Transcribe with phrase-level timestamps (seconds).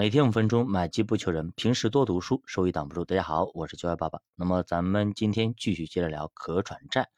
[0.00, 1.52] 每天五分钟，买基不求人。
[1.56, 3.04] 平时多读书，收益挡不住。
[3.04, 4.18] 大家好，我是教育爸爸。
[4.34, 7.10] 那么咱们今天继续接着聊可转债。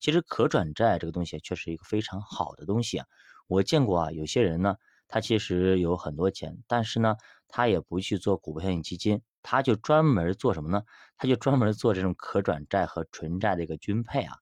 [0.00, 3.06] 其实可转债这个东西确实一个非常好的东西啊。
[3.48, 4.76] 我见过啊，有些人呢，
[5.08, 7.16] 他其实有很多钱，但是呢，
[7.48, 10.82] 他也不去做股票型基金，他就专门做什么呢？
[11.16, 14.34] 他就专门做这种可转债和纯债的一个均配啊，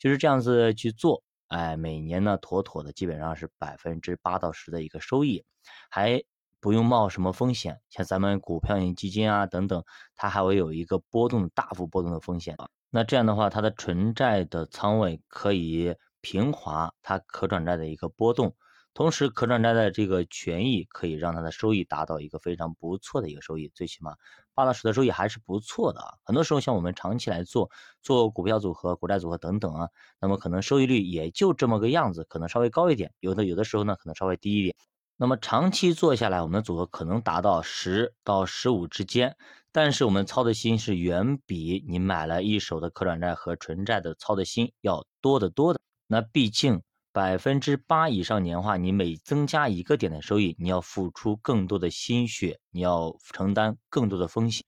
[0.00, 1.22] 就是这样子去做。
[1.46, 5.44] 哎，每年呢，妥妥的基本上是百分之八到十的一个收益，
[5.88, 6.24] 还。
[6.60, 12.56] 不用冒什么风险，像咱们股票型基金啊等等，它还会有一个波动大幅波动的风险。
[12.90, 18.54] 那这样的话，它的纯债的仓位可以平滑它可转债的一个波动，
[18.94, 24.14] 同时可转债的这个权益可以让它的收益达到一个非常不错的一个收益，最起码
[24.54, 26.14] 八到十的收益还是不错的啊。
[26.24, 27.70] 很多时候像我们长期来做
[28.02, 29.88] 做股票组合、国债组合等等啊，
[30.20, 34.74] 那么可能收益率也就这么个样子，可能稍微高一点，有的有的时候呢可能稍微低一点。
[35.18, 39.34] 那么长期做下来，我们的组合可能达到十到十五之间，
[39.72, 45.80] 但是我们操的心是远比你买了一手的可转债和纯债的操的心要多得多的。
[46.06, 46.82] 那毕竟
[47.12, 54.64] 百分之八以上年化，你每增加一个点的收益，你要付出更多的心血，你要承担更多的风险。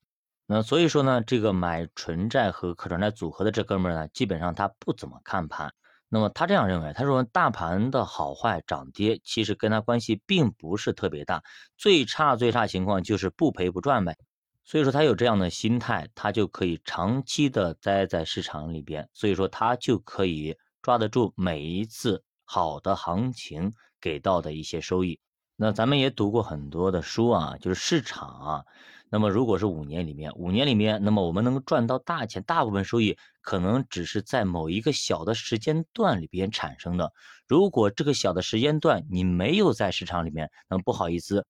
[0.47, 5.75] 那所以说呢，这个买纯债和可转债组合的这哥们儿呢，基本上他不怎么看盘。
[6.09, 11.43] 那么他这样认为，他说大盘的好坏涨跌其实跟他关系并不是特别大，
[11.77, 14.17] 最差最差情况就是不赔不赚呗。
[14.65, 25.19] 所以说他有这样的心态，他就可以长期的待在市场里边，所以说他就可以抓得住每一次好的行情给到的一些收益。
[25.61, 28.65] 那咱们也读过很多的书啊，就是市场啊。
[29.11, 37.13] 那么如果是五年里面，五年里面，那么我们能够赚到大钱，大部分收益可能只是在某一个小的时间段里边产生的。
[37.49, 41.45] 如果这个小的时间段你没有在市场里面，那不好意思，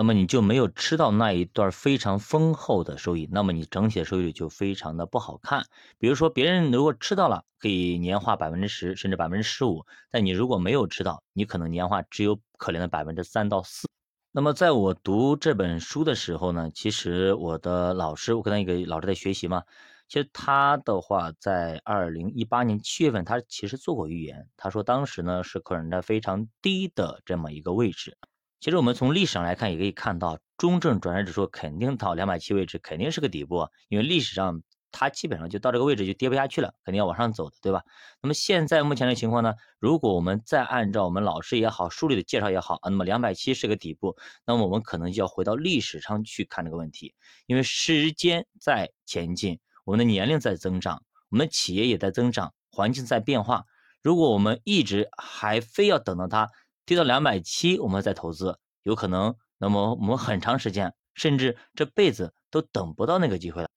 [0.00, 5.66] 那么你就没有吃到那一段非常丰厚的收益，那么你整体的收益率就非常的不好看。
[5.98, 13.86] 比如说别人如果吃到了，可以年化百分之十甚至百分之十五，但你如果没有吃到，你可能年化只有可怜的百分之三到四。
[14.32, 19.64] 那么在我读这本书的时候呢，其实我的老师，我跟他一个老师在学习嘛，
[20.08, 28.16] 其实他的话在二零一八年七月份，他其实做过预言，他说当时呢是可转债非常低的这么一个位置。
[28.60, 34.62] 其实我们从历史上来看，也可以看到中证转债指数肯定到两百七位置，肯定是个底部，因为历史上。
[34.92, 37.84] 它基本上就到这个位置就跌不下去了，肯定要往上走的，对吧？
[38.20, 39.54] 那么现在目前的情况呢？
[39.78, 47.14] 如果我们再按照我们老师也好、书里的介绍也好，那么两百七是个底部，那么我们可能就要回到历史上去看这个问题，
[47.46, 53.66] 因为时间在前进，我们的年龄在增长，我们企业也在增长，环境在变化。
[54.02, 56.48] 如果我们一直还非要等到它
[56.90, 63.68] 跌到两百七，我们再投资，有可能，那么我们很长时间，甚至这辈子都等不到那个机会了。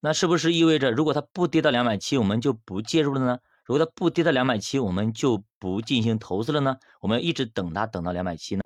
[0.00, 3.38] 那是不是意味着，如果它不跌到两百七，我们就不介入了呢？
[3.64, 6.76] 如果它不跌到两百七，我们就不进行投资了呢？
[7.00, 8.62] 我们一直等它等到两百七呢？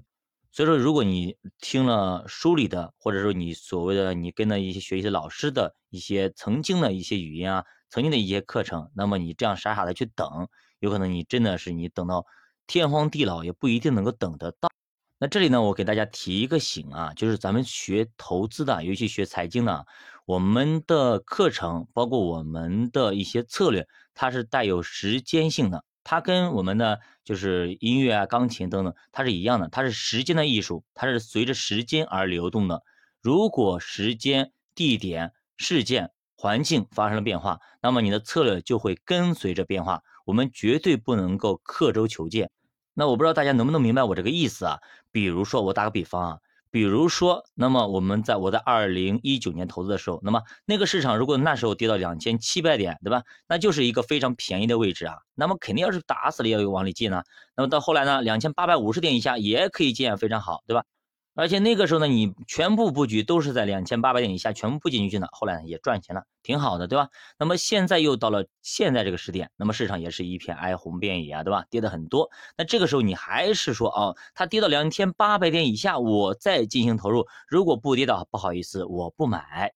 [0.51, 10.49] 所以说，如果你听了书里的，或者说你所谓的你跟的一些学习的老师的一些曾经的一些语音啊，曾经的一些课程，那么你这样傻傻的去等，
[10.81, 12.27] 有可能你真的是你等到
[12.72, 14.71] 天荒地老也不一定能够等得到。
[15.19, 19.84] 那这里呢，我给大家提一个醒啊，就是咱们学投资的，尤其学财经的，
[20.25, 32.82] 我们的课程包括我们的一些策略，它是带有时间性的，它跟我们的就是音乐啊、钢琴等等，它是一样的，它是时间的艺术，它是随着时间而流动的。
[33.21, 40.00] 如果时间、地点、事件、环境发生了变化，那么你的策略就会跟随着变化。
[40.25, 42.50] 我们绝对不能够刻舟求剑。
[42.95, 44.79] 那我不知道大家能不能明白我这个意思啊？
[45.11, 46.39] 比如说，我打个比方啊，
[46.71, 53.23] 比如说，那么我们在我在二零一九年投资的时候，那么那个市场如果那时候跌到两千七百点，对吧？
[53.49, 55.19] 那就是一个非常便宜的位置啊。
[55.35, 57.23] 那么肯定要是打死了要往里进呢。
[57.57, 60.85] 那么到后来呢，两千八百五十点以下也可以进，非常好，对吧？
[61.34, 67.08] 而且那个时候呢，你全部布局都是在两千八百点以下，全部布局进去呢，后来呢也赚钱了，挺好的，对吧？
[67.38, 71.64] 那么现在又到了现在这个时点，那么市场也是一片哀鸿遍野啊，对吧？
[71.70, 79.73] 跌的很多，那这个时候你还是说哦，它跌到两千八百点以下，我再进行投入，如果不跌到，不好意思，我不买，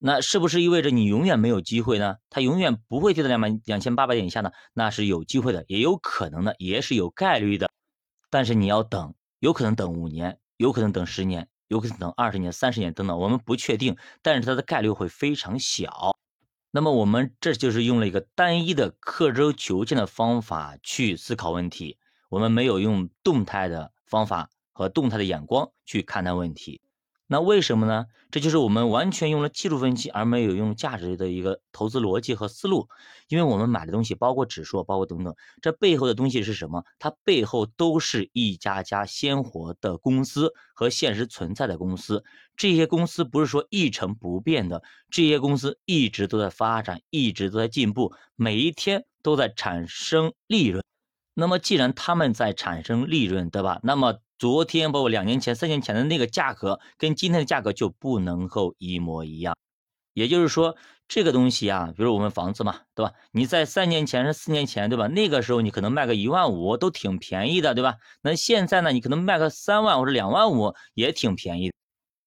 [0.00, 2.16] 那是不是意味着你永远没有机会呢？
[2.28, 4.50] 它永远不会跌到两百两千八百点以下呢？
[4.74, 7.70] 那是有机会的，也有可能的，也是有概率的，
[8.30, 10.38] 但是你要等，有可能等五年。
[10.58, 16.16] 有可能等十年，有可能等二十年、三十年等等，我们不确定，但是它的概率会非常小。
[16.72, 21.96] 那么我们这就是用了一个单一的刻舟求剑的方法去思考问题，
[22.28, 26.82] 我们没有用动态的方法和动态的眼光去看待问题。
[27.30, 28.06] 那为什么呢？
[28.30, 32.88] 这就是我们完全用了技术分析，而没有用价值的一个投资逻辑和思路。
[33.28, 36.84] 因为我们买的东西，包括指数，包括等等，这背后的东西是什么？
[36.98, 42.24] 它背后都是一家家鲜活的公司和现实存在的公司。
[42.56, 50.82] 这些公司不是说一成不变的，这些公司一直都在发展，一直都在进步，每一天都在产生利润。
[51.34, 53.80] 那么，既然他们在产生利润，对吧？
[53.82, 59.56] 那么昨天包括两年前、三年前的那个价格，跟今天的价格就不能够一模一样。
[60.14, 60.76] 也就是说，
[61.06, 63.12] 这个东西啊，比如我们房子嘛，对吧？
[63.32, 65.06] 你在三年前、是四年前，对吧？
[65.08, 67.96] 那个时候你可能卖个一万五都挺便宜的，对吧？
[68.22, 71.72] 那现在呢，你可能卖个三万或者两万五也挺便宜。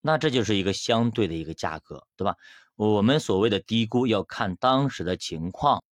[0.01, 2.35] 那这就是一个相对的一个价格，对吧？
[2.75, 5.83] 我们所谓的低估要看当时的情况。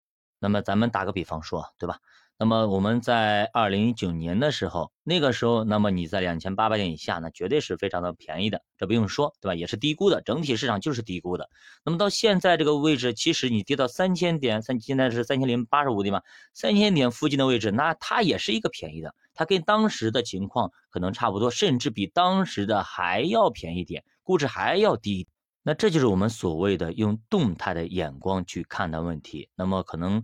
[0.41, 1.99] 那么咱们打个比方说，对吧？
[2.41, 9.57] 那么我们在二零一九年的时候，那个时候，那么你在两千八百点以下，那绝对是非常的便宜的，这不用说，对吧？
[9.57, 11.51] 也是低估的，整体市场就是低估的。
[11.85, 16.23] 那么到现在这个位置，其实你跌到三千点，三现在是三千零八十五对吧？
[16.55, 25.27] 三千点附近的位置，那它也是一个便宜的，它跟当时的情况可能差不多，甚至比当时的还要便宜点，估值还要低。
[25.65, 29.49] 那这就是我们所谓的用动态的眼光去看待问题。
[29.57, 30.23] 那么可能。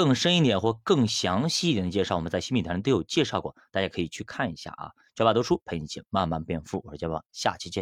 [0.00, 4.92] 更深一点或更详细一点的介绍，我们在新品团上都有介绍过，大家可以去看一下啊。
[5.14, 7.78] 教爸读书陪你一起慢慢变富，我是教爸，下期见。